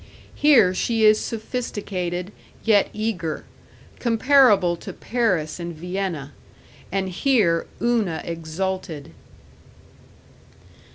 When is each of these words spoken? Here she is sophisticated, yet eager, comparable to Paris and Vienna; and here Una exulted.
Here 0.33 0.73
she 0.73 1.05
is 1.05 1.19
sophisticated, 1.19 2.31
yet 2.63 2.89
eager, 2.91 3.45
comparable 3.99 4.75
to 4.77 4.93
Paris 4.93 5.59
and 5.59 5.75
Vienna; 5.75 6.33
and 6.91 7.07
here 7.07 7.67
Una 7.79 8.19
exulted. 8.25 9.11